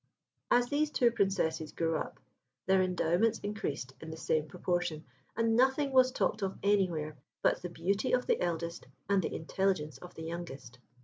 As 0.49 0.65
these 0.67 0.89
two 0.89 1.11
Princesses 1.11 1.71
grew 1.73 1.95
up, 1.95 2.19
their 2.65 2.81
endowments 2.81 3.37
increased 3.43 3.93
in 4.01 4.09
the 4.09 4.17
same 4.17 4.47
proportion, 4.47 5.05
and 5.37 5.55
nothing 5.55 5.91
was 5.91 6.11
talked 6.11 6.41
of 6.41 6.57
anywhere 6.63 7.15
but 7.43 7.61
the 7.61 7.69
beauty 7.69 8.11
of 8.11 8.25
the 8.25 8.41
eldest 8.41 8.87
and 9.07 9.21
the 9.21 9.31
intelligence 9.35 9.99
of 9.99 10.15
the 10.15 10.23
youngest. 10.23 10.79